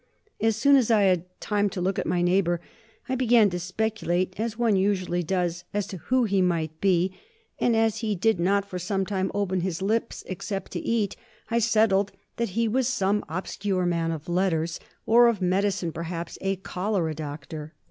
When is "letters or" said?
14.27-15.27